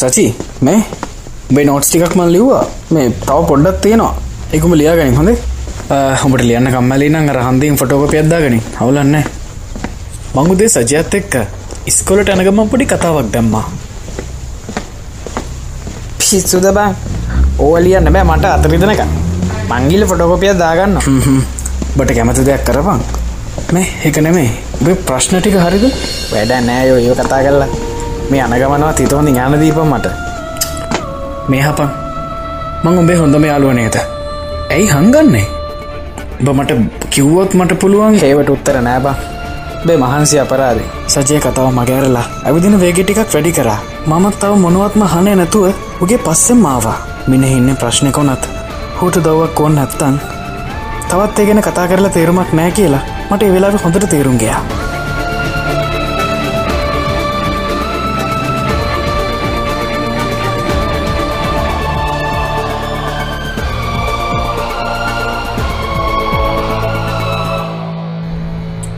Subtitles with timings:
[0.00, 0.26] සචි
[0.66, 0.80] මේ
[1.54, 2.64] බේ නෝට්ස් ටිකක් මන් ලිව්වා.
[2.94, 4.14] මේ තව පොඩ්ඩක් තියෙනවා.
[4.56, 5.30] එකම ලියාගනි හොඳ.
[6.22, 9.14] හොට ලියන්න කම්මලි නම් අර හන්දීම් ෆොටෝක පියද්දාගනි හවුලන්න
[10.36, 11.34] මංගුදේ සජයත් එක්ක
[11.90, 13.64] ඉස්කොලට ඇනගම පොඩි කතාවක් දැම්මා.
[16.18, 16.92] පිස්සුද බං?
[17.64, 19.02] ඕව ලියන්න බෑ මට අතරිදනක
[19.70, 20.98] මංගිල ෆොටෝකොපිය දාගන්න
[21.96, 23.00] බට කැමති දෙයක් කරපං
[23.74, 25.86] මේ එක නෙමේ ඔබේ ප්‍රශ්න ටික හරිද?
[26.32, 27.70] වැඩ නෑයෝ ඒ කතා කරලා
[28.30, 30.06] මේ අනගමනවා තිතෝනි ඥාන දීපම් මට.
[31.50, 31.90] මේ හපන්.
[32.84, 35.46] මං උඹේ හොඳම යාලුව නේද ඇයි හංගන්නේ?
[36.44, 36.72] බ මට
[37.10, 38.18] කිව්වොත් මට පුළුවන්.
[38.28, 39.14] ඒවට උත්තර නෑබා
[39.86, 39.96] බේ.
[40.02, 43.78] මහන්සි අපරාදේ සජය කතාව මගෑරලා ඇවිදින වේගෙ ටිකක් වැඩි කරා.
[44.06, 46.98] මමත් තව මොනුවත්ම හනේ නැතුව උගේ පස්සෙන් මාවා
[47.30, 48.50] මිනහින්න ප්‍රශ්නකොනත්
[49.00, 50.20] හූට දව්වක් ඕන්න නැත්තං
[51.08, 54.62] තවත් ඒ ගැන කතා කරලා තේරුමක් නෑ කියලා මට ඒ වෙලාව හොඳට තේරුම් ගයා.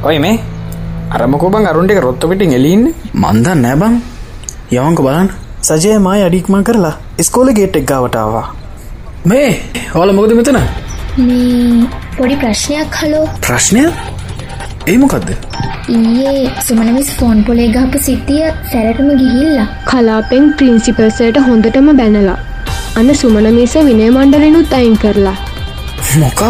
[0.09, 0.37] ඔය මේ
[1.15, 2.85] අරමකෝබන් අරුන්ටික රොත්ත පිටින් එලින්න
[3.23, 3.97] මන්දන් නෑබං
[4.77, 5.29] යවංක බලන්
[5.69, 6.95] සජය මයි අඩික්මං කරලා
[7.27, 8.47] ස්කෝල ගේට් එක් ගාවටාවා
[9.33, 9.51] මේ
[9.95, 10.59] හෝල මොකද මෙතන?
[11.27, 11.85] මේ
[12.17, 13.27] පොඩි ප්‍රශ්නයක් හලෝ.
[13.47, 13.85] ප්‍රශ්නය?
[14.87, 15.29] ඒමොකක්ද
[15.99, 19.69] ඊයේ සුමනමිස් ෆෝන් පොලේ ගහපු සිද්ධිය සැරටම ගිහිල්ලා.
[19.91, 22.41] කලාපෙන් ප්‍රින්සිපල්සයට හොඳටම බැනලා.
[22.99, 25.39] අන්න සුමනමිස විනය මණ්ඩලනුත් අයින් කරලා.
[26.21, 26.43] මොකක්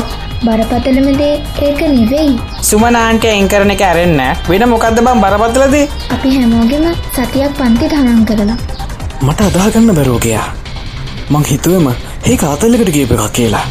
[0.44, 1.32] බරපතලම දේ
[1.66, 2.30] ඒක නෙවෙයි.
[2.68, 4.20] සුමනාන්ට එං කරන එක ඇරෙන්න.
[4.50, 5.88] වෙන මොකක්ද බම් බරපතලදී?
[6.14, 8.56] අපි හැමෝගෙම සතියක් පන්ති තහනම් කරලා.
[9.26, 10.46] මට අදාගන්න බැරෝගයා
[11.32, 11.90] මං හිතුවම
[12.30, 13.64] ඒ කාතල්ලකට ගේප එකක් කියලා.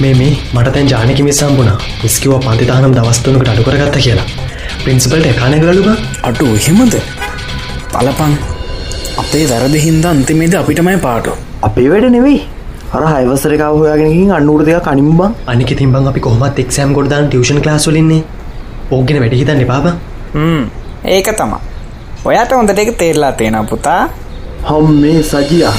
[0.00, 1.78] මේ මේ මට තැන් ජානක මිස්සම්බුණා
[2.10, 4.26] ඉස්කිව පන්තිතානම් දවස්තුනකට අඩු කරගත්ත කියලා.
[4.84, 5.88] පින්සිපල්ට එකනගලලුබ
[6.30, 7.00] අටු එහෙමද?
[7.94, 8.36] පලපන්
[9.24, 11.40] අපේ වැරදි හින්ද අන්තිමේද අපිටමයි පාටු.
[11.68, 12.40] අපේ වැඩ නෙවෙයි
[12.94, 15.32] අර හයිවසරකාව හොයාගෙනකින් අන්නුර දෙක කනිම්බං.
[15.52, 18.22] අනික තිබන් අපි කොහමත් එක්ෂෑම් ගොඩදාන් ටියෂන් ලාස්වලින්නේ
[18.96, 19.86] ඕගෙන වැඩි හිතන්න එපාබ
[21.14, 21.60] ඒක තමා
[22.24, 24.02] ඔයාට හොඳට එක තේරලා තියෙන පුතා.
[24.68, 25.74] හොම් මේ සජියා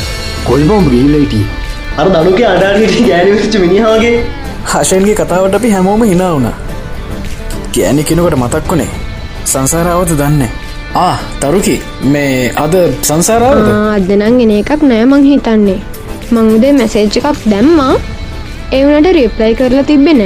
[0.47, 1.45] කොයිබොම් ගීලයිටී
[1.97, 4.16] අර දනුක අඩාට ගෑනිවිච්ච මිනිහාගේ.
[4.72, 6.50] හශයන්ගේ කතාවට අපි හැමෝම හිනා වුණ.
[7.75, 8.89] ගෑනි කෙනකට මතක් වුණේ?
[9.45, 10.50] සංසාරාවත දන්න?
[10.95, 11.81] ආ තරුකි
[12.13, 13.69] මේ අද සංසාරාවද?
[13.95, 15.79] අදනං එන එකක් නෑ මං හිතන්නේ
[16.36, 17.96] මං උදේ මැසේජ් එකක් දැම්මා.
[18.78, 20.22] ඒවනට රිප්ලයි කරලා තිබෙන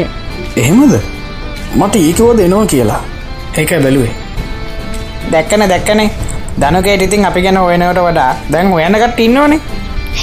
[0.57, 0.93] එහෙමද?
[1.75, 3.01] මට ඒකවෝ දෙනවා කියලා.
[3.57, 4.13] ඒක බැලුවේ.
[5.31, 6.09] දැක්කන දැක්කනේ.
[6.61, 9.59] දනුකේට ඉතින් අපි ගැන ඔයනවට වඩා දැන් ඔයනකට ඉන්නවනේ.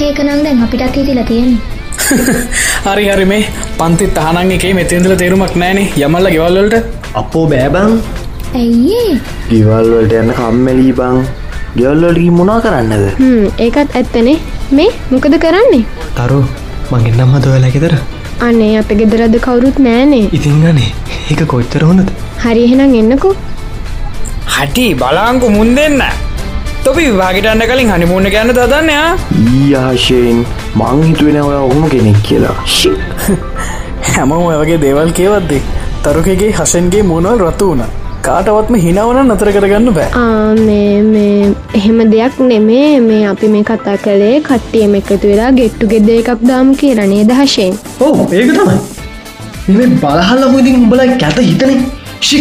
[0.01, 1.61] ඒකනං දැන් අපිටත් හිතිලා තියෙන්නේ.
[2.87, 3.43] හරි හරි මේ.
[3.79, 6.77] පන්ති තහනන් එකේ මෙතෙන්දල තේරුමක් නෑනේ යමල්ල ගෙවල්ලට
[7.23, 7.99] අපෝ බෑබං
[8.55, 11.27] ඇයිඒ ගිවල්වලට යන්න කම්මැලී බං.
[11.79, 13.05] ගෙවල්ලටකි මොනා කරන්නද?
[13.67, 14.39] ඒකත් ඇත්තනේ
[14.77, 15.85] මේ මොකද කරන්නේ?
[16.17, 16.39] තරු
[16.91, 17.93] මගෙන් නම්ම දොයලැගෙදර
[18.47, 20.91] අනේ අප ගෙදරද කවුරුත් නෑනේ ඉතින් අනේ
[21.31, 22.11] ඒක කොච්චර හොඳද?
[22.43, 23.33] හරි එහෙනම් එන්නකෝ.
[24.57, 26.03] හටි බලාංකු මුන් දෙන්න.
[26.85, 29.09] තොපි විවාගටන්න කලින් හනිමුණ ගැන්න දදන්නයා
[29.45, 30.45] ඊආශයෙන්
[30.81, 32.57] මං හිතුවෙන ඔය ඔහුම කෙනෙක් කියලා.
[32.77, 32.93] ශි
[34.15, 35.63] හැමෝම ඔය වගේ දේවල් කියවද්දේ
[36.05, 37.98] තරුකගේ හසන්ගේ මුණවල් රතු වුණ
[38.29, 40.09] කාටවත්ම හිනවන නතර කරගන්න බෑ.
[40.23, 42.89] ආ, මේ මේ එහෙම දෙයක් නෙමේ.
[43.09, 47.75] මේ අපි මේ කතා කළේ කට්ටියම එකතු වෙලා ගෙට්ටු ගෙද එකක් දාම කියරනේ දහශයෙන්
[48.07, 48.79] ඕ ඒක තමයි.
[49.77, 51.73] මෙ බලහල්ල මුදින් උඹල කැත හිතන?
[52.29, 52.41] ශි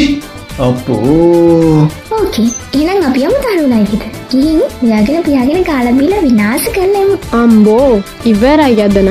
[0.66, 1.88] අපෝ
[2.18, 2.48] ඕකේ
[2.78, 4.62] එහෙනම් අපි යමු තරුණයිකට ගිහින්
[4.92, 7.16] යාගෙන පියාගෙන කාලබීලා විනාශ කරලෙමු.
[7.42, 9.10] අම්බෝ ඉවරයි අදන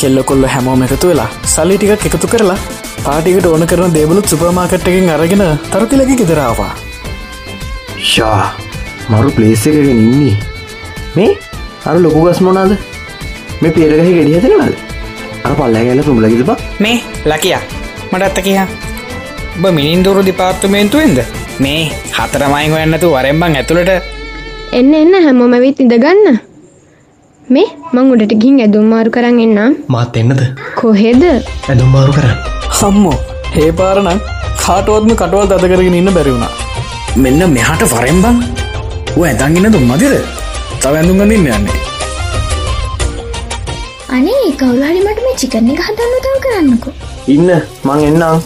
[0.00, 2.58] කෙල්ල කොල්ල හැමෝම එකතු වෙලා සල්ලි ටිකක් එකතු කරලා
[3.06, 6.72] පාටිකට ඕන කරන දේබලුත් සුපමාකට් එකෙන් අරගෙන තරතිලකි ගෙදරාවා
[8.06, 8.46] ෂා
[9.10, 10.34] මරු පලේස එකගෙන ඉන්නේ.
[11.16, 11.30] මේ?
[11.88, 12.72] අර ලොකු ගස් මොනාද
[13.60, 14.74] මේ පේරගහ ගෙඩිය හතනවද
[15.46, 16.96] අර පල්ල ගැල තුම්ලකිද බක් මේ
[17.30, 17.62] ලකියා.
[18.10, 18.66] මට අත්ත කියහ
[19.56, 21.20] ඔබ මිනින්දුරු දිපාර්තමේන්තුවෙන්ද
[21.64, 21.80] මේ
[22.18, 23.92] හතරමයින් හොයන්නතු වරෙන්බං ඇතුළට.
[24.78, 26.40] එන්න එන්න හැමෝම විත් ඉඳගන්න
[27.54, 29.74] මේ මං උඩට ගින් ඇදුම් මාරු කරන්න එන්නම්.
[29.94, 30.40] මාත් එන්නද?
[30.78, 31.24] කොහෙද?
[31.70, 32.38] ඇඳුම් මාරු කරන්න.
[32.78, 33.18] හම්මෝ
[33.62, 34.08] ඒ පාරනම්
[34.62, 36.52] කාටුවත්ම කටවල් දත කරගෙන ඉන්න බැරිවුණා
[37.24, 38.40] මෙන්න මෙහාට වරෙන්බං
[39.18, 40.14] ඔ ඇතන්ගෙන දුම් මතිද
[40.82, 41.76] තව ඇඳුම් ගඳන්න යන්නේ.
[44.16, 46.94] අනේ කවුරු හරි මට මේ චිකන් එක හදන්න උදව් කරන්නකෝ.
[47.34, 47.52] ඉන්න
[47.86, 48.42] මං එන්නම්.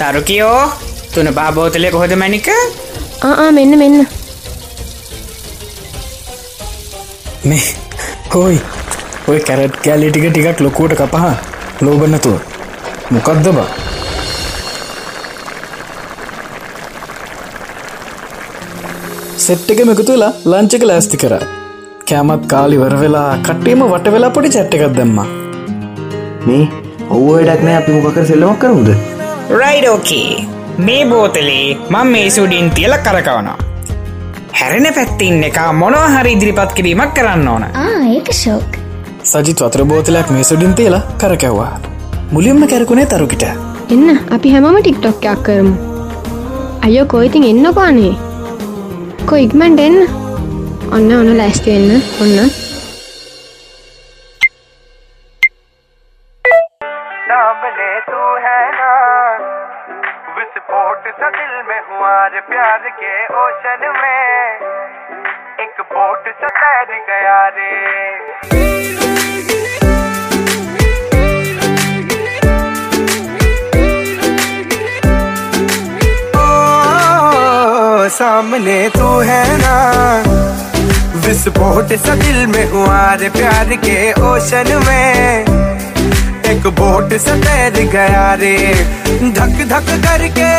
[0.00, 0.60] තරුකියෝ
[1.14, 2.50] තුන බාබෝතලය කොහොද මැනික
[3.30, 3.98] ආ මෙන්න මෙන්න.
[7.48, 7.83] මේ
[8.34, 8.60] හෝයි.
[9.30, 11.26] ඔය කැරට් කෑලි ටික ටිකක් ලොකුවට කපහ.
[11.84, 12.36] ලෝබන්නතුව
[13.14, 13.68] මොකක්ද බා
[19.44, 21.34] සෙට් එක මෙකුතු වෙලා ලංචක ලෑස්ති කර.
[22.08, 25.18] කෑමත් කාලි වර වෙලා කට්ටීම වට වෙලා පොඩි චැට්ට එකක් දෙම්ම.
[26.46, 26.64] මේ
[27.14, 27.76] ඔව් වැඩක් නෑ.
[27.80, 28.90] අපි මොකකර සෙල්ලමක් කරුද
[29.60, 30.28] රයිඩෝකේ
[30.88, 33.63] මේ බෝතලේ මං මේ සුඩින් තියල කරකවනවා
[34.58, 37.64] හැරෙන පැත්තින්න එක මොනවා හරි ඉදිරිපත් කිරීමක් කරන්න ඕන.
[37.84, 38.76] ආ ඒක ශෝක්
[39.30, 41.72] සජිත් වතර බෝතලයක් මේ සුඩින් තියලා කරකැව්වා
[42.34, 43.44] මුලින්ම කැරකුණේ තරුකිට
[43.94, 45.74] එන්න අපි හැමම ටික්ටොක්යක් කරමු.
[46.86, 48.14] අයෝ කොයිතින් එන්න පානේ
[49.28, 49.98] කො ඉක්මට එන්න.
[50.94, 52.02] ඔන්න ඔන්න ලැස්ති වෙන්න.
[52.22, 52.50] ඔන්න
[61.34, 64.58] दिल में हुआ प्यार के ओशन में।
[65.60, 67.72] एक बोट सा तैर गया रे।
[78.08, 79.76] सामने तू है ना।
[81.26, 85.63] विस्फोट सा दिल में हुआ रे प्यार के ओशन में।
[86.64, 88.56] एक बोट से तैर गया रे।
[89.36, 90.52] धक धक करके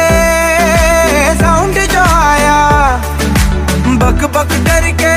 [1.40, 2.58] साउंड जो आया,
[4.02, 5.16] बक बक करके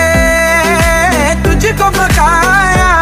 [1.45, 2.93] तुझको बकाया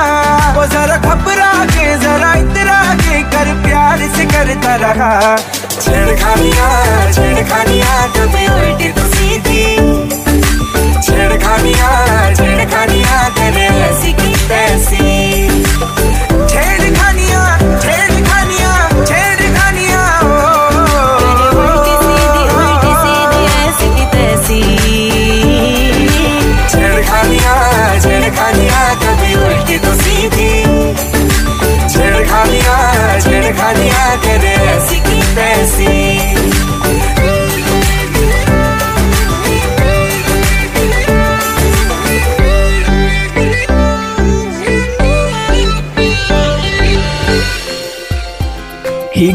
[0.56, 5.36] वो जरा घबरा के, जरा इतरा के कर प्यार से करता रहा।
[5.78, 6.68] छेड़खानिया
[7.12, 9.64] छेड़खानिया कभी उल्टी तो सीधी।
[11.02, 11.90] छेड़खानिया
[12.34, 15.47] छेड़खानिया करे ऐसी की तैसी
[16.51, 17.43] छेड़खानिया छेड़खानिया
[17.85, 18.64] छेड़खानिया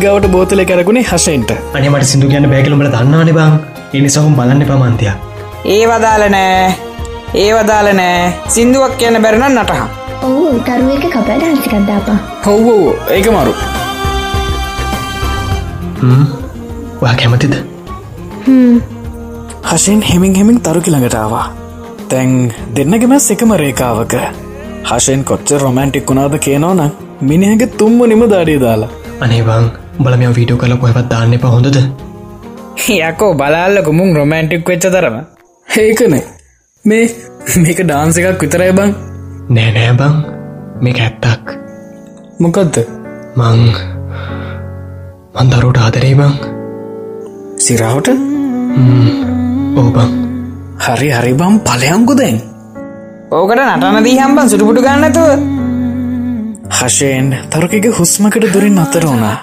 [0.02, 3.52] හීගවට බෝතලෙ කැරකුණේ හශෙන්ට අනේ මට සිදු කියන්න බැකලුමට දන්නාන බං.
[3.98, 5.12] එනිසහුම් බලන්න පමන්තිය
[5.74, 6.70] ඒ වදාල නෑ.
[7.42, 8.22] ඒ වදාල නෑ.
[8.54, 9.86] සිින්දුවක් කියන්න බැරණ නටහා
[10.28, 13.54] ඔවු තරුව එක කපල ඩාන්සිකක්දාපා හොව්වෝ ඒක මරු.
[17.04, 17.56] වා කැමතිද?
[19.72, 21.46] හශෙන් හෙමින් හෙමින් තරුකි ළඟටාවා
[22.14, 22.34] තැන්
[22.80, 24.18] දෙන්නගෙම එකම රේකාවක
[24.90, 26.84] හශෙන් කොච්ච රොමන්ටික් වුණාද කියනවන
[27.30, 28.92] මිනිහගේ තුම්ම නිම දාඩිය දාලා.
[29.24, 29.72] අනේ බං
[30.06, 31.78] බලම වීඩියෝ කල කොහෙවත් දාන්න එප හොඳද?
[32.96, 35.18] යකෝ බලාල්ලක මුං රොමෑන්ටික් වෙච්ච තරම.
[35.68, 36.24] ඒකනේ
[36.86, 37.06] මේ
[37.64, 38.96] මේක ඩාන්ස එකක් විතරයි බං.
[39.56, 40.14] නෑ නෑ බං.
[40.84, 41.46] මේක ඇත්තක්.
[42.42, 42.76] මොකක්ද
[43.40, 43.62] මං
[45.36, 46.34] මන්දරුට ආදරේ බං.
[47.66, 48.10] සිරාවට?
[49.80, 50.12] ඕ බං.
[50.86, 52.38] හරි හරි බම් පලයංකු දැන්
[53.32, 55.30] ඕකට නටන දී හම්බන් සුටුපුටු ගන්නතුව
[56.80, 59.38] හශයෙන් තරුකගේ හුස්මකට දුරින් අතර වුණා.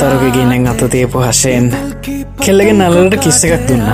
[0.00, 1.66] තරුකගෙනෙන් අත තියපු හශයෙන්
[2.44, 3.86] කෙල්ලගෙන් නලට කිස්ස එකක් දුන්න.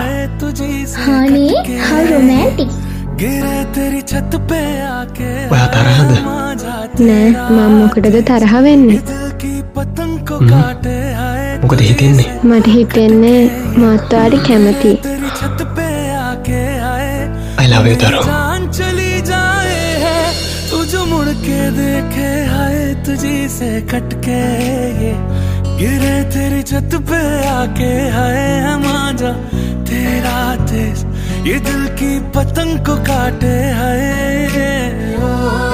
[1.04, 1.54] හානේ
[1.86, 2.64] හල් රොමෑටි
[5.52, 6.12] ඔයා තරහද?
[7.06, 8.86] නෑ මංමොකටද තරහ වෙන්න?
[11.62, 12.28] මොකද හිතෙන්නේ?
[12.42, 13.40] මට හිතෙන්නේ
[13.80, 14.92] මත්තාඩි කැමති.
[17.60, 18.39] අයිලවේ තරෝ
[23.60, 24.36] से कटके
[25.00, 25.12] ये
[25.78, 29.32] गिरे तेरी छत पे आके हाय हम आजा
[29.84, 30.38] तेरा
[30.70, 31.04] तेज
[31.48, 34.00] ये दिल की पतंग को काटे हाय।
[35.20, 35.69] ओ,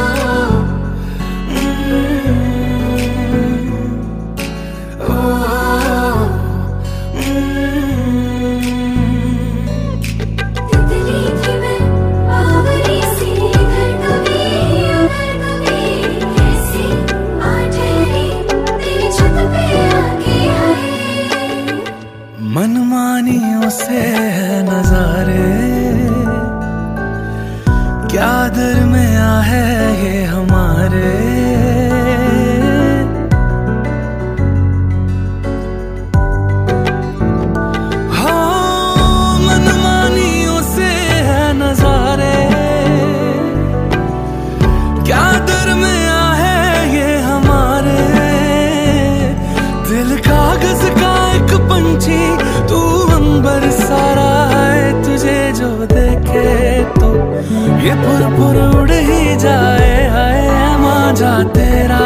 [57.86, 60.40] ये पुर उड़ ही जाए, हाय
[60.78, 61.98] माँ जा तेरा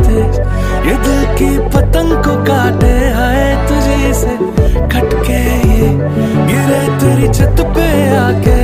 [0.00, 0.34] तेज
[0.86, 4.36] ये दिल की पतंग को काटे, हाय तुझे से
[4.92, 5.40] खटके
[5.70, 5.88] ये।
[6.48, 8.63] गिरे तेरी छत पे आके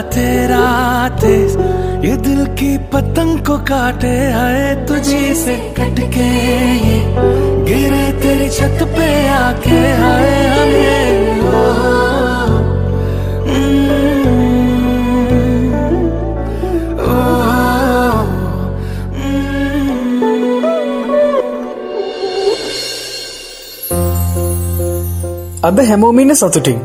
[0.00, 1.32] जाते राते,
[2.08, 6.28] ये दिल की पतंग को काटे आए तुझे से कटके,
[6.80, 7.00] ये
[7.68, 11.00] गिरे तेरी छत पे आके आए हमें।
[25.80, 26.78] हेमोमी ने सचुटिंग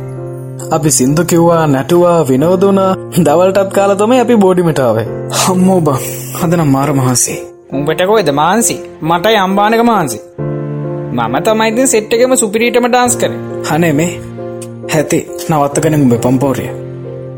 [0.74, 2.86] अभी सिंधु की नटुआ विनोदुना
[3.24, 5.04] දවල්ටත් කාල තමයි අපි බෝඩිමටාවේ
[5.42, 6.00] හම්මෝ බං.
[6.40, 7.36] හදනම් මාර මහන්සේ.
[7.76, 8.76] උඹට කොයිද මාන්සි
[9.10, 10.18] මටයි අම්බානක මාන්සි
[11.18, 13.32] මම තමයිති සෙට්ටකම සුපිරීටම ඩාන්ස් කර.
[13.70, 14.10] හනේ මේ.
[14.94, 15.20] හැති
[15.50, 16.72] නවත්තකන උඹ පම්පෝරිය.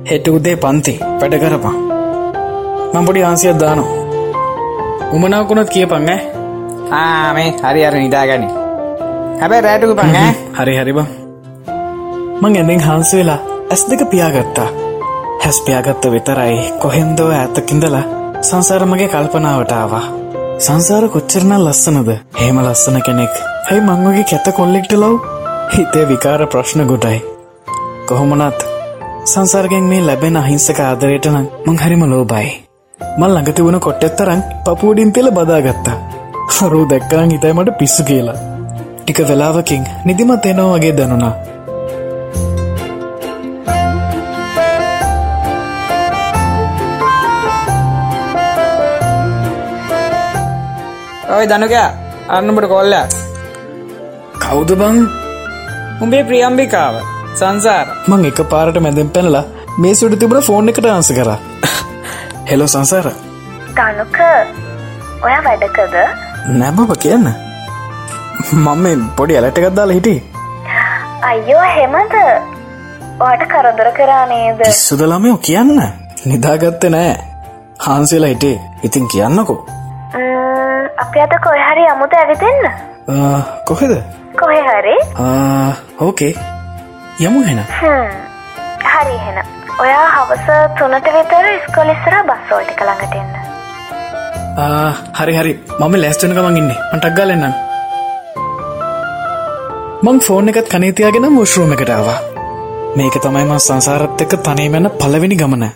[0.10, 0.96] හෙට උදේ පන්ති.
[1.20, 1.76] වැඩ කරපා
[2.94, 3.88] මම්පොඩි ආන්සියක් දානෝ
[5.14, 6.20] උමනාකුණොත් කියපන් ඈ.
[7.02, 8.50] ආමේ හරි අර නිදාගනි.
[9.42, 10.34] හැබැ රෑටකු පං ඈ.
[10.58, 11.08] හරි හරි බං.
[12.42, 13.40] මං ඇඳෙන් හාන්ස වෙලා
[13.72, 14.70] ඇස් දෙක පියාගත්තා
[15.48, 16.56] හැස් පියාගත්ත විතරයි.
[16.82, 18.02] කොහෙන්දෝ ඇත්තකින්දලා
[18.42, 20.02] සංසාරමගේ කල්පනාවට ආවා.
[20.60, 22.10] සංසාර කොච්චරන ලස්සනද?
[22.40, 23.36] හෙම ලස්සන කෙනෙක්.
[23.70, 25.14] ඇයි මංවගේ කැත කොල්ලෙක්ට ලව්?
[25.74, 27.20] හිතේ විකාර ප්‍රශ්න ගොටයි
[28.08, 28.60] කොහොමනත්?
[29.26, 32.50] සංසර්ගෙන් මේ ලැබෙන අහිංසක ආදරයට නම් මං හරිම ලෝබයි
[33.18, 35.98] මල් ළඟති වුණ කොට්ටෙත්තරන් පපුූඩින් තෙල බදාගත්තා
[36.56, 38.40] හරු දැක්කරන් හිතයි මට පිස්සු කියලා.
[38.98, 41.36] ටික වෙලාවකින් නිදිමත් එනවා වගේ දැනුණා.
[51.38, 51.90] ඔය දනුකයා
[52.36, 53.12] අන්නඹට කොල්ලයක්
[54.44, 54.98] කෞුද බං?
[56.04, 56.96] උඹේ ප්‍රියම්භිකාව
[57.40, 57.88] සංසාර.
[58.10, 59.44] මං එක පාරට මැදෙන් පැනලා
[59.84, 61.30] මේ සුඩ තිබුණ ෆෝන් එකට ආන්ස කර.
[62.50, 63.08] හෙලෝ සංසාර.
[63.78, 64.18] තනුක
[65.26, 65.96] ඔයා වැඩකද
[66.60, 67.30] නැබබ කියන්න.
[68.56, 70.16] මම පොඩි ඇලටකත්දාල හිටි
[71.30, 72.16] අයියෝ හෙමද
[73.28, 74.60] ඔට කරදර කරා නේද?
[74.74, 75.74] ඉස්සුදලමයෝ කියන්න.
[76.26, 77.18] නිදාගත්ත නෑ.
[77.86, 79.60] හාන්සේලා හිටේ ඉතින් කියන්නකෝ
[81.18, 82.64] අපි අද කොය හරි අමුත ඇවිතෙන්න
[83.68, 83.94] කොහෙද?
[84.40, 84.96] කොහෙ හරි?
[86.06, 86.34] ඕකේ.
[87.26, 87.62] යමු හෙන.
[88.92, 89.48] හරි එහෙනම්
[89.84, 90.46] ඔයා හවස
[90.78, 92.16] තුනට විතර ස්කොලිස්සර
[93.22, 93.34] එන්න.
[94.62, 95.54] ආ, හරි හරි.
[95.80, 96.80] මම ලැස්ටන ගමන් ඉන්නේ.
[96.94, 97.54] මටක් ගලන්නම්
[100.06, 102.20] මං ෆෝන් එකත් කනීතියාගෙන මුශ්රුවම එකටාවා
[102.98, 105.70] මේක තමයි මං සංසාරත් එක්ක තනීමැන පලවෙනි ගමන.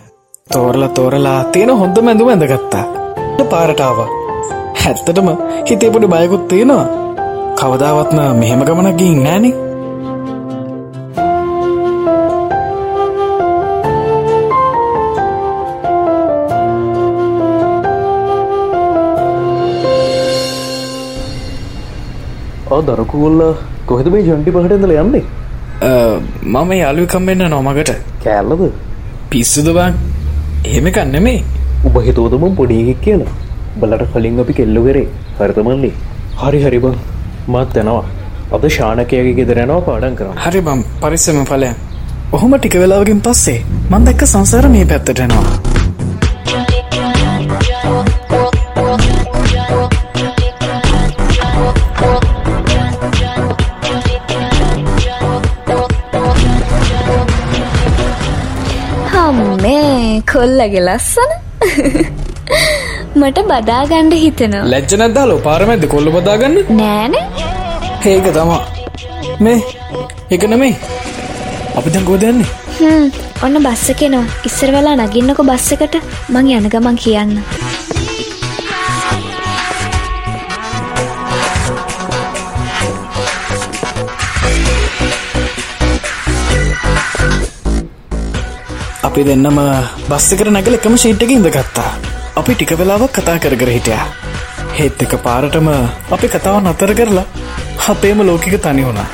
[0.53, 2.85] තෝරල තෝරලා තියෙන හොඳ මැඳුම ඇඳගත්තා.
[3.51, 3.99] පාරටාව
[4.83, 5.29] හැත්තටම
[5.71, 6.85] හිතේ පොඩි බයකුත් තියෙනවා.
[7.59, 9.53] කවදාවත්ම මෙහෙම ගමනක් ගින් නෑනේ.
[22.85, 23.41] දරකුල්ල
[23.89, 25.23] කොහෙද මේ ජොන්ටි පහට ඉඳල යන්නේ?
[26.53, 27.91] මම යාලුකම්වෙන්න නොමගට
[28.23, 28.63] කෑල්ලද?
[29.29, 29.93] පිස්සුද බං
[30.69, 31.37] එහෙම කන්නෙමේ
[31.87, 35.07] උබ හිතෝදම පොඩියෙක් කියලා බලට කලින් අපි කෙල්ලු කරේ.
[35.39, 35.91] හරිතමල්ලි
[36.41, 36.95] හරි හරිබං
[37.47, 38.03] මත් යනවා.
[38.55, 40.37] අද ශානකයගේ ගෙදරෙනවා පාඩන් කරන්න.
[40.45, 41.75] හරි බම් පරිස්සම පලයන්
[42.35, 43.59] ඔහොම ටික වෙලාවකින් පස්සේ
[43.91, 45.55] මන් දැක්ක සංසාර මේ පැත්තටනවා
[59.13, 61.31] හම්මේ කොල්ලගේ ලස්සන
[63.19, 64.63] මට බදාගණ්ඩ හිතනවා.
[64.73, 67.15] ලැජ්ජ නැද්දාලෝ පාරමැද කොල්ල බදාගන්න නෑන.
[68.11, 68.61] ඒක තමා
[69.45, 69.59] මේ
[70.35, 70.73] එක නෙමේ
[71.77, 72.39] අපි දැන්
[72.79, 73.05] හ්ම්,
[73.45, 75.95] ඔන්න බස්ස කෙනවා ඉස්සර වෙලා නගින්නකො බස්ස එකට.
[76.33, 77.33] මං යන ගමන් කියන්න.
[89.07, 89.59] අපි දෙන්නම
[90.09, 91.91] බස් එකට නැගල එකම ශීට් එක ඉඳගත්තා
[92.41, 94.05] අපි ටික වෙලාවක් කතා කර කර හිටියා.
[94.77, 95.67] හෙත් එක පාරටම
[96.15, 97.25] අපි කතාව නතර කරලා
[97.91, 99.09] අපේම ලෝකික තනි වුණා.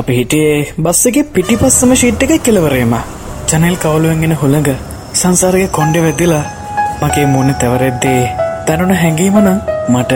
[0.00, 2.94] අපි හිටියේ බස් එක පිටි පස්සම ශීට් එක කෙලවරේම
[3.50, 4.70] ජනල් කවුලුවෙන්ගෙන හොළඟ
[5.14, 6.44] සංසාරය කොන්්ඩ වැදිලා
[7.02, 8.22] මගේ මුණ තැවරෙද්දේ
[8.66, 9.50] තැනුන හැඟීමන
[9.88, 10.12] මට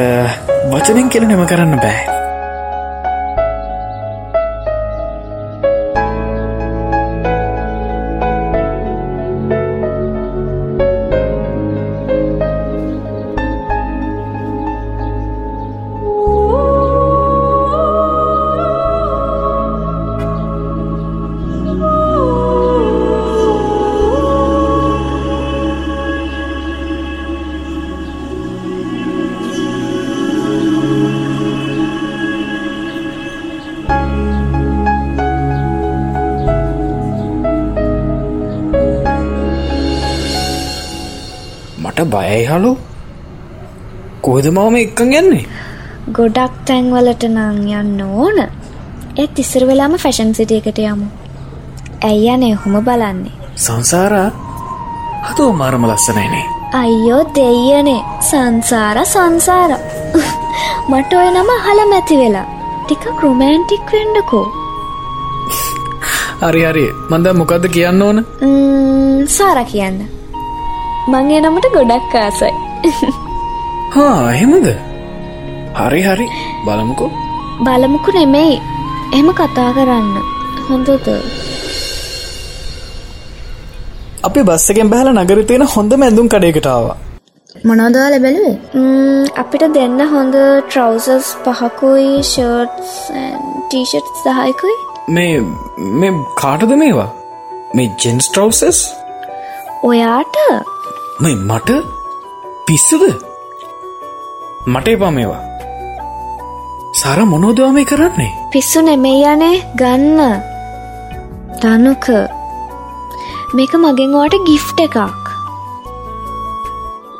[0.70, 2.17] වචනින් කෙල නෙම කරන්න බෑ.
[42.58, 42.72] හලු
[44.22, 45.46] කොහෙද මම එක්කන් යන්නේ?
[46.16, 48.38] ගොඩක් තැන්වලට නං යන්න ඕන.
[49.16, 51.06] ඒත් ඉස්සර වෙලාම ෆැෂන් සිටිය එකට යමු.
[52.08, 53.34] ඇයි යනේ හොම බලන්නේ.
[53.64, 54.28] සංසාරා?
[55.28, 59.72] හතෝ මාරම ලස්සනයිනේ අයියෝ දෙයනේ සංසාර සංසාර.
[60.90, 62.46] මට ඔය නම හල මැති වෙලා.
[62.84, 64.46] ටිකක් රුමෑන්ටික් වෙන්ඩකෝ
[66.42, 66.86] හරි හරි.
[67.10, 68.18] මන්ද මොකක්ද කියන්න ඕන?
[69.36, 70.17] සාර කියන්න
[71.12, 72.52] මං ඒ නමට ගොඩක් ආසයි.
[73.94, 74.66] හා එහෙමද?
[75.78, 76.26] හරි හරි.
[76.66, 77.10] බලමුකෝ.
[77.66, 78.56] බලමුකු නෙමෙයි.
[79.12, 80.10] එහෙම කතා කරන්න.
[80.68, 81.08] හොඳද?
[84.28, 86.86] අපි බස්සකෙන් බැහල නගර තියෙන හොඳ මැඳුම් කඩයකටාව
[87.64, 88.56] මොනෝදවාල බැලුවේ?
[89.42, 90.36] අපිට දෙන්න හොඳ
[90.70, 92.94] ට්‍රවසස් පහකුයි ෂර්ට්ස්
[93.66, 94.76] ටීෂට් සහයකුයි
[95.16, 95.36] මේ
[96.00, 97.10] මේ කාටද මේවා?
[97.76, 98.80] මේ ජෙන්ස් ට්‍රවසස්
[99.84, 100.36] ඔයාට
[101.22, 101.70] මේ මට
[102.66, 103.02] පිස්සද?
[104.72, 105.40] මට එපා මේවා.
[107.00, 108.28] සාර මොනෝදවා මේ කරන්නේ?
[108.52, 110.20] පිස්සු නෙමෙයි යනේ ගන්න.
[111.62, 112.06] තනුක
[113.56, 115.26] මේක මගෙන් ඕට ගිෆ්ට එකක්.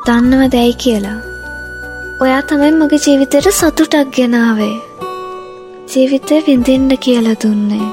[0.05, 1.19] දන්නව දැයි කියලා.
[2.21, 4.75] ඔයා තමයි මගේ ජීවිතයට සතුටක් ගෙනාවේ
[5.91, 7.91] ජීවිතය විඳින්න කියලා දුන්නේ.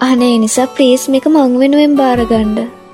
[0.00, 2.85] අනේ නිසා ප්‍රේස් මේක මං වෙනුවෙන් බාරගණ්ඩ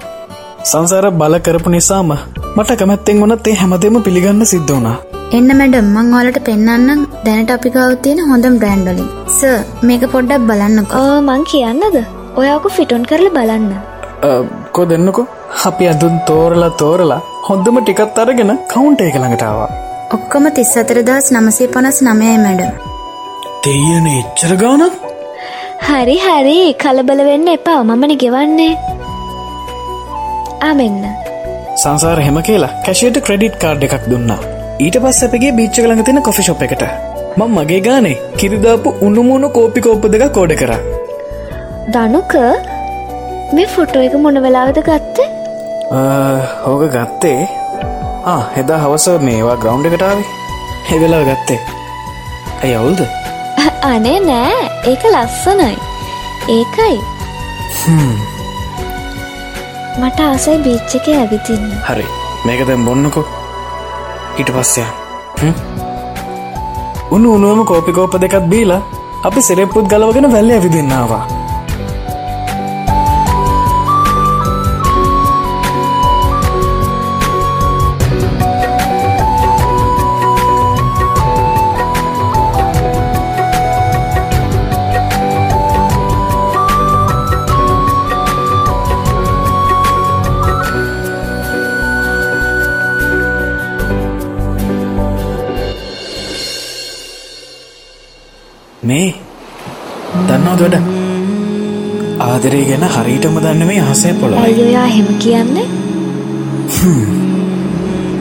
[0.70, 2.10] සංසාර බල කරපු නිසාම
[2.56, 4.96] මට කැමැත්තෙන් වනත් ඒ හැමදේම පිළිගන්න සිද්ධ වුණා.
[5.38, 9.08] එන්න මැඩම් මං ඔයාලට පෙන්වන්නම් දැනට අපි ගාව තියෙන හොඳම බ්‍රෑන්ඩ් වලින්.
[9.38, 9.56] සර්
[9.88, 11.02] මේක පොඩ්ඩක් බලන්නකෝ.
[11.02, 11.96] ආ මං කියන්නද?
[12.40, 13.70] ඔයාක ෆිටොන් කරලා බලන්න.
[14.74, 15.26] කෝ දෙන්නකෝ?
[15.68, 19.70] අපි ඇඳුම් තෝරලා තෝරලා හොඳම ටිකත් අරගෙන කවුන්ට එක ළඟටාවා
[20.16, 22.72] ඔක්කොම 34959යි මැඩම්.
[23.64, 24.94] දෙයන එච්චර ගානක්?
[25.88, 26.58] හරි හරි.
[26.82, 27.80] කලබල වෙන්න එපා.
[27.88, 28.72] මමන ගෙවන්නේ
[30.68, 31.04] ආමෙන්න.
[31.82, 34.40] සංසාර හෙම කියලා කැෂයට ක්‍රඩිට් කාඩ් එකක් දුන්නා.
[34.84, 36.84] ඊට පස් අපගේ බිච්ච ළඟ තියෙන කොෆි ශොප් එකට.
[37.38, 40.72] මං මගේ ගානේ කිරිදාපු උණුමුණු කෝපි කෝප්ප දෙක කෝඩ කර.
[41.94, 42.34] දනුක
[43.56, 45.28] මේ ෆොටෝ එක මොන වෙලාවද ගත්තේ?
[46.64, 47.40] හෝක ගත්තේ?
[48.56, 50.28] හෙදා හවස මේවා ග්‍රවන්් එකටාවේ
[50.90, 51.60] හෙවෙලා ගත්තේ.
[52.62, 53.00] ඇයි අවුල්ද?
[53.92, 54.60] අනේ නෑ.
[54.92, 55.74] ඒක ලස්සනයි.
[56.56, 56.96] ඒකයි
[60.00, 62.06] මට ආසයි බීච්ච එක ඇවිතින්න හරි.
[62.46, 63.24] මේක දැම් බොන්නකෝ.
[64.38, 64.82] ඊට පස්සය
[67.14, 68.80] උන්න උනුවම කෝපිකෝප දෙකත් බීලා
[69.28, 71.24] අපි සිරෙප්පුත් ගලවගෙන වැල්ල ඇවිදින්නවා
[98.92, 99.10] මේ?
[100.26, 100.76] දන්නවද වැඩ?
[102.22, 105.66] ආදරේ ගැන හරිටම දන්න මේ අහසේ පොළොයි ඇයි ඔයා හෙම කියන්නේ?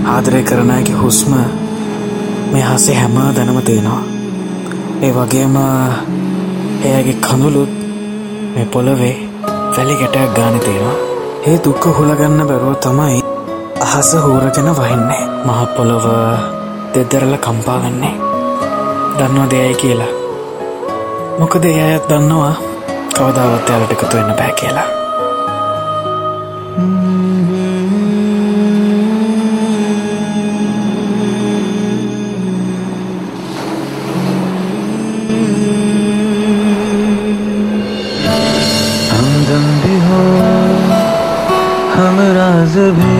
[0.08, 1.34] ආදරය කරනයගේ හුස්ම
[2.52, 4.04] මේ හසේ හැම දැනම තියෙනවා
[5.02, 5.58] ඒ වගේම
[6.86, 7.74] එයගේ කඳුළුත්
[8.56, 9.16] මේ පොළොවේ
[9.74, 10.98] වැලි ගැටයක් ගාන තියෙනවා
[11.48, 13.22] ඒ දුක්ක හුලගන්න බැරුව තමයි
[13.84, 15.24] අහස හූරගෙන වහින්නේ.
[15.46, 16.06] මහ පොළොව
[16.94, 18.16] දෙදරල කම්පාගන්නේ
[19.18, 20.21] දන්නවා දෙයයි කියලා
[21.41, 22.55] මොකද ඒ අයත් දන්නවා
[23.15, 24.89] කවදාවත් යාලට එකතු වෙන්න බෑ කියලා
[39.11, 40.21] हमदम भी हो
[41.95, 43.17] हम राज भी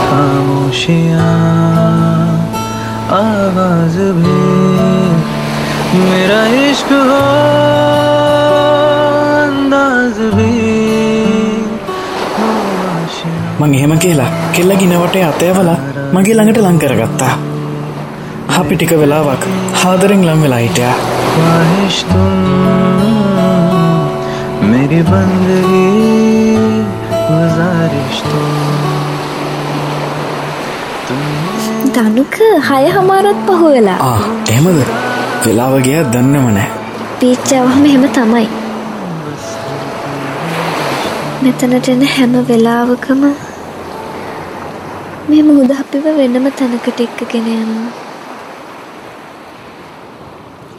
[0.00, 1.32] खामोशियाँ
[3.18, 4.61] आवाज भी
[5.96, 7.20] मेरा इश्क हो
[9.42, 10.52] अंदाज भी
[12.36, 12.48] हो
[12.94, 15.76] आशियाँ මං එහෙම කියලා කෙල්ල ගිනවට අතයවලා
[16.16, 17.30] මගේ ළඟට ලංකරගත්තා
[18.58, 19.42] අපි ටික වෙලාවක්
[19.80, 20.94] හාදරෙන් ලම් වෙලා හිටයා
[21.30, 22.38] ख्वाहिश तुम
[24.70, 25.82] मेरी बंदगी
[27.26, 28.46] गुजारिश तुम
[31.96, 32.36] දනුක
[32.68, 34.18] හය හමාරත් පහු වෙලා ආ
[34.52, 34.80] එහෙමද
[35.45, 36.69] වෙලාව ගියා දන්නම නෑ.
[37.19, 38.45] පීච්චාවහම එහෙම තමයි.
[41.43, 43.23] මෙතනට එන හැම වෙලාවකම
[45.29, 47.89] මේ මුහුද අපිව වෙනම තැනකට එක්කගෙන යනවා.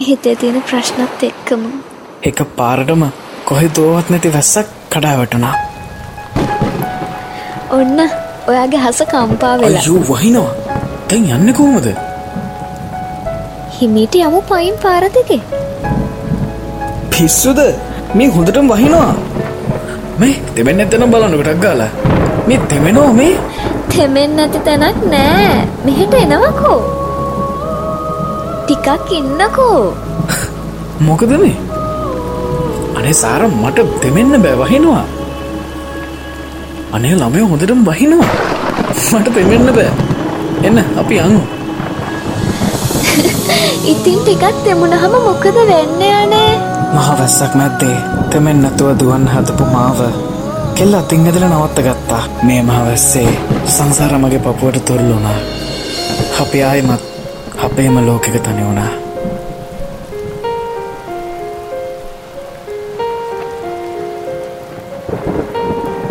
[0.06, 1.62] හිතේ තියෙන ප්‍රශ්නත් එක්කම.
[2.30, 3.04] එක පාරටම
[3.50, 5.54] කොහෙ දෝවත් නැති වැස්සක් කඩා වැටුණා
[7.78, 7.98] ඔන්න
[8.50, 9.86] ඔයාගේ හස කම්පා වෙලා.
[10.10, 10.50] වහිනවා.
[11.08, 11.88] තැන් යන්න කොහොමද
[13.84, 15.40] හිමීට යමු පයින් පාරදිගේ.
[17.10, 17.60] පිස්සුද?
[18.14, 19.12] මේ හොඳටම වහිනවා.
[20.20, 21.90] මේ තෙමෙන් ඇතන බලන්නකටක් ගාලා.
[22.46, 23.32] මේ තෙමෙනෝ මේ?
[23.88, 25.50] තෙමෙන් නැති තැනක් නෑ.
[25.84, 26.78] මෙහෙට එනවකෝ.
[28.62, 29.80] ටිකක් ඉන්නකෝ.
[31.08, 31.56] මොකද මේ?
[32.96, 35.04] අනේ සාර මට දෙමෙන්න බෑ වහිනවා.
[36.92, 38.32] අනේ ළමය හොඳටම වහිනවා.
[39.12, 39.92] මට තෙමෙන්න බෑ.
[40.62, 41.36] එන්න අපි අං
[43.85, 46.51] ඉතින් ටිකක් දෙමුණහම මොකද වෙන්න යනේ
[46.93, 47.97] මහවැස්සක් නැද්දේ
[48.29, 49.99] තෙමෙන් නැතුව දුවන් හදපු මාව
[50.75, 53.31] කෙල්ල අතින් ඇදල නවත්ත ගත්තා මේ මහවැස්සේ
[53.67, 55.39] සංසාර මගේ පපුුවට තුරල්ලුනා
[56.41, 57.03] අපි ආයමත්
[57.59, 58.91] අපේම ලෝකෙක තනි වුණා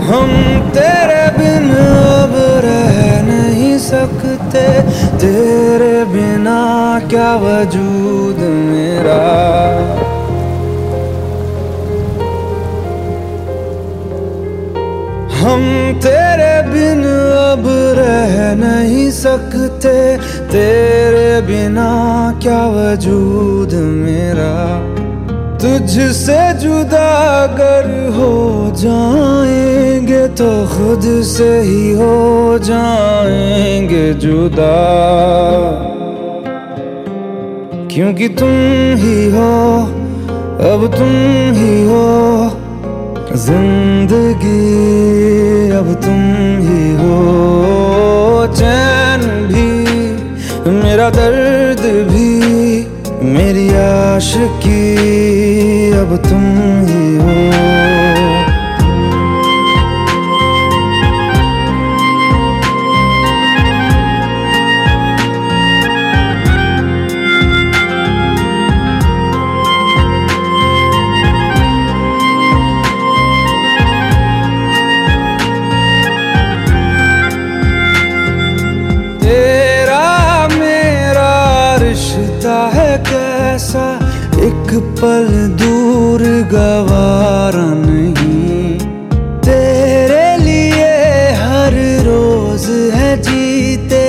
[0.09, 0.31] हम
[0.72, 4.62] तेरे बिन अब रह नहीं सकते
[5.18, 9.23] तेरे बिना क्या वजूद मेरा?
[15.39, 17.03] हम तेरे बिन
[17.34, 17.63] अब
[17.97, 24.93] रह नहीं सकते। तेरे बिना क्या वजूद मेरा?
[25.58, 27.10] तुझसे जुदा
[27.43, 35.92] अगर हो जाएँगे तो खुद से ही हो जाएँगे जुदा।
[37.93, 38.49] क्योंकि तुम
[38.97, 39.49] ही हो,
[40.69, 41.12] अब तुम
[41.53, 42.06] ही हो।
[43.36, 44.56] ज़िंदगी,
[45.69, 46.21] अब तुम
[46.62, 47.17] ही हो।
[48.56, 49.69] चैन भी,
[50.71, 52.32] मेरा दर्द भी,
[53.29, 54.82] मेरी आशिकी,
[55.91, 56.43] अब तुम
[56.88, 57.92] ही हो।
[84.53, 85.27] एक पल
[85.59, 88.79] दूर गवार नहीं।
[89.39, 90.91] तेरे लिए
[91.41, 91.73] हर
[92.05, 94.03] रोज है जीते।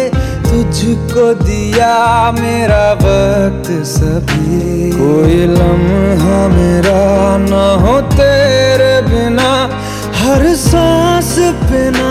[0.44, 1.94] तुझको दिया
[2.33, 7.02] मेरा वक्त सभी। कोई लम्हा मेरा
[7.46, 9.50] ना हो तेरे बिना।
[10.20, 12.04] हर सांस बिना